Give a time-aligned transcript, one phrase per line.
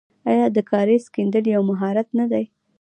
[0.31, 2.45] آیا د کاریز کیندل یو مهارت نه دی؟